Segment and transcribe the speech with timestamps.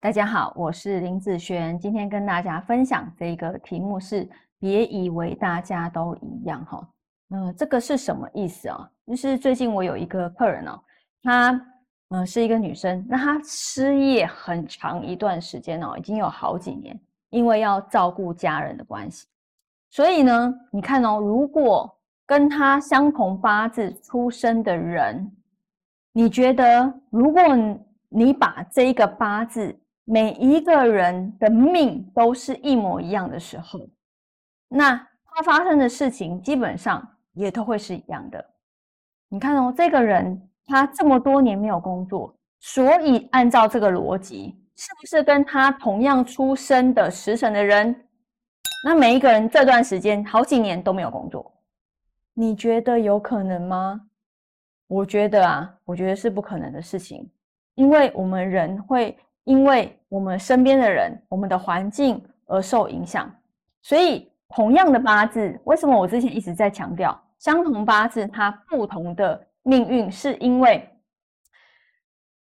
[0.00, 4.28] 大家好，我是林子璇，今天跟大家分享这个题目是
[4.60, 6.88] 别以为大家都一样哈。
[7.30, 8.88] 嗯，这个是什么意思啊？
[9.08, 10.80] 就是最近我有一个客人哦，
[11.20, 11.60] 她
[12.10, 16.96] 嗯是一个女生，那她失业很长一段时间哦，已经有好几年，
[17.30, 19.26] 因为要照顾家人的关系，
[19.90, 21.92] 所以呢，你看哦，如果
[22.24, 25.28] 跟她相同八字出生的人，
[26.12, 27.42] 你觉得如果
[28.08, 29.76] 你把这一个八字
[30.10, 33.78] 每一个人的命都是一模一样的时候，
[34.66, 38.42] 那他发生的事情基本上也都会是一样的。
[39.28, 48.08] 你看哦，这个人他这么多年没有工作，所以按照这个逻辑，是不是跟他同样出生的时辰的人，
[48.84, 51.52] 那每一个人这段时间好几年都没有工作，
[52.32, 54.00] 你觉得有可能吗？
[54.86, 57.30] 我觉得啊，我觉得是不可能的事情，
[57.74, 59.14] 因为我们人会。
[59.48, 63.34] 因为我们身边的人、我们的环境而受影响，
[63.80, 70.12] 所以同样的八字，为什么我之前一直在强调相同八字它不同的命运？
[70.12, 70.86] 是因为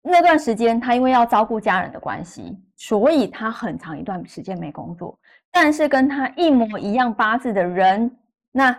[0.03, 5.17] 那段时间他因为要照顾家人的关系，所以他很长一段时间没工作。
[5.49, 8.15] 但是跟他一模一样八字的人，
[8.51, 8.71] 那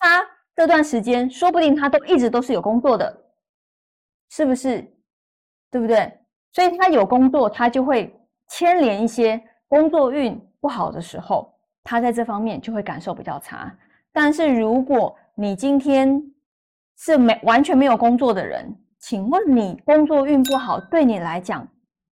[0.00, 0.26] 他
[0.56, 3.16] 这段时间说不定他都一直都是有工作的，
[4.28, 4.82] 是不是？
[5.70, 6.19] 对不对？
[6.52, 8.12] 所以他有工作，他就会
[8.48, 13.72] 牵连一些工作运不好的时候，他在这方面就会感受比较差。
[14.12, 16.20] 但是如果你今天
[16.98, 21.66] 是没完全没有工作的人，请问你工作运不好，对你来讲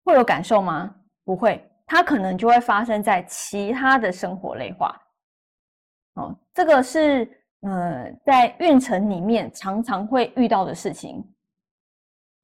[0.05, 0.95] 会有感受吗？
[1.25, 4.95] 不会，它可能就会发生在其他的生活类化。
[6.13, 7.27] 哦，这个是
[7.61, 11.27] 呃在运程里面常常会遇到的事情。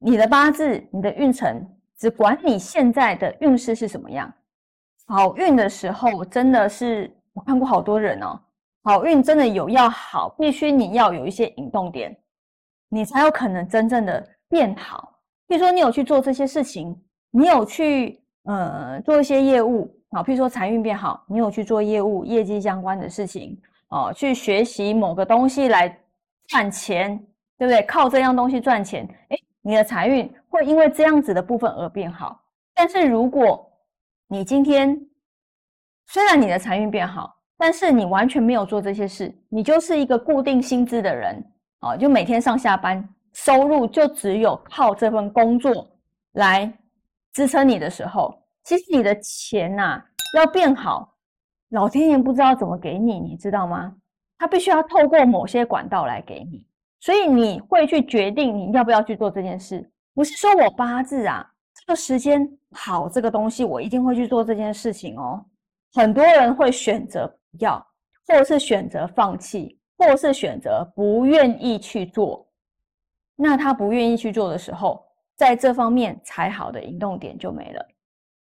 [0.00, 1.64] 你的八字，你的运程。
[1.98, 4.32] 只管你现在的运势是什么样，
[5.06, 8.40] 好运的时候真的是我看过好多人哦，
[8.82, 12.16] 好运真的有要好，必须你要有一些引动点，
[12.88, 15.18] 你才有可能真正的变好。
[15.46, 17.00] 譬如说你有去做这些事情，
[17.30, 23.56] 你有去呃做一些业务啊，譬如说财运变好，你有去做业务、业绩相关的事情
[23.88, 25.96] 哦，去学习某个东西来
[26.48, 27.16] 赚钱，
[27.56, 27.82] 对不对？
[27.82, 29.36] 靠这样东西赚钱，哎。
[29.66, 32.40] 你的财运会因为这样子的部分而变好，
[32.76, 33.68] 但是如果
[34.28, 34.96] 你今天
[36.06, 41.44] 虽然你的财运变好，但是你完全没有做这些事，你就是一个固定薪资的人，
[41.80, 45.84] 哦，就每天上下班，收入就只有靠这份工作
[46.34, 46.72] 来
[47.32, 48.32] 支撑你的时候，
[48.62, 50.00] 其实你的钱呐
[50.36, 51.16] 要变好，
[51.70, 53.92] 老天爷不知道怎么给你，你知道吗？
[54.38, 56.64] 他必须要透过某些管道来给你。
[57.00, 61.44] 所以你会去决定你要不要去做这件事，不是说我八字啊，
[61.74, 65.44] 这个时间好，这个东西我一定会去做这件事情哦。
[65.92, 67.84] 很多人会选择不要，
[68.28, 72.48] 或是选择放弃，或是选择不愿意去做。
[73.34, 75.04] 那他不愿意去做的时候，
[75.34, 77.84] 在这方面才好的引动点就没了。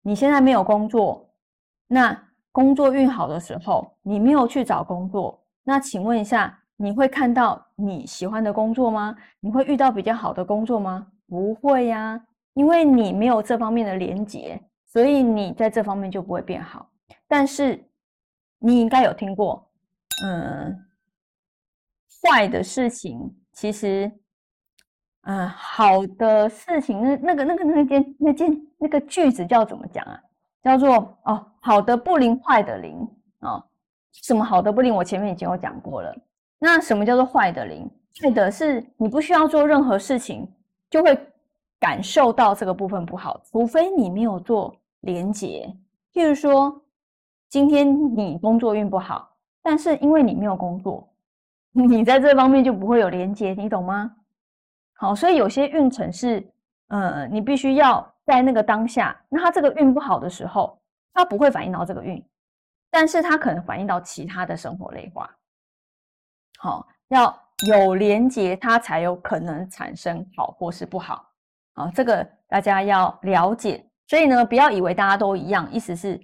[0.03, 1.33] 你现在没有工作，
[1.87, 2.21] 那
[2.51, 6.61] 工作运好的时候，你没有去找工作，那请问一下。
[6.77, 9.17] 你会看到你喜欢的工作吗？
[9.39, 11.07] 你会遇到比较好的工作吗？
[11.29, 12.21] 不会呀，
[12.55, 16.91] 因为你没有这方面的连结，所以你在这方面就不会变好。
[17.27, 17.83] 但是
[18.59, 19.71] 你应该有听过，
[20.25, 20.77] 嗯，
[22.23, 24.11] 坏的事情其实，
[25.23, 30.21] 嗯，好的事情，那那个那个那件那件那个句子叫怎么讲啊？
[30.63, 33.07] 叫做哦，好的不灵，坏的灵
[33.41, 33.63] 哦。
[34.13, 34.95] 什么好的不灵？
[34.95, 36.17] 我前面已经有讲过了。
[36.59, 37.91] 那什么叫做坏的灵？
[38.23, 40.49] 坏的是你不需要做任何事情，
[40.91, 41.19] 就会
[41.81, 45.75] 感受到这个部分不好，除非你没有做连结。
[46.13, 46.83] 譬如说，
[47.49, 51.13] 今天你工作运不好，但是因为你没有工作，
[51.73, 54.15] 你在这方面就不会有连结，你懂吗？
[54.95, 56.47] 好，所以有些运程是，
[56.89, 60.81] 呃，你必须要在那个当下，那他这个运不好的时候，
[61.13, 62.25] 他不会反映到这个运，
[62.91, 65.29] 但是他可能反映到其他的生活类化。
[66.59, 71.25] 好，要有连接，它才有可能产生好或是不好。
[71.75, 73.85] 啊，这个大家要了解。
[74.07, 76.21] 所以呢，不要以为大家都一样，意思是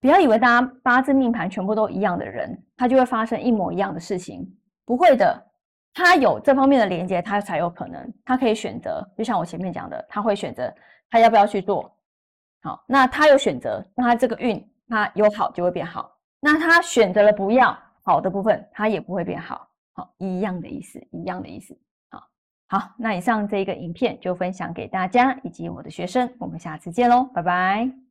[0.00, 4.46] 不要以为大家八字命盘全部都一样的人，他就会发生一模一样的事情。
[4.84, 5.42] 不会的，
[5.92, 9.06] 他有这方面的连接，他才有可能，他可以选择。
[9.18, 10.72] 就像我前面讲的，他会选择
[11.10, 11.94] 他要不要去做。
[12.62, 16.10] 好，那他有选择，那他这个运他有好就会变好。
[16.40, 17.76] 那他选择了不要。
[18.06, 21.74] 好的部分，他也不会变好，好一样的意思，一样的意思。
[22.10, 22.28] 好，
[22.68, 28.03] 好，那以上这一个影片就分享给大家以及我的学生，我们下次见喽，拜拜。